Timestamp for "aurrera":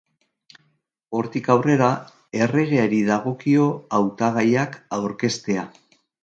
1.55-1.89